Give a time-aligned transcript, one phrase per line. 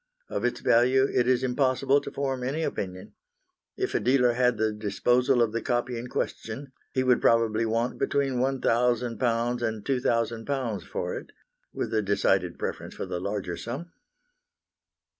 [0.29, 3.13] Of its value it is impossible to form any opinion.
[3.77, 7.99] If a dealer had the disposal of the copy in question, he would probably want
[7.99, 11.31] between £1,000 and £2,000 for it,
[11.71, 13.91] with a decided preference for the larger sum.